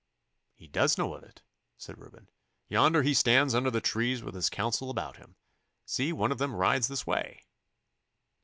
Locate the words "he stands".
3.03-3.53